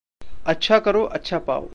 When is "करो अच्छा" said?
0.79-1.39